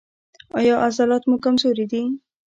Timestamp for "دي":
1.91-2.03